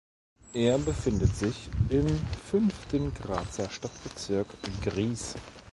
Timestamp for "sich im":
1.35-2.07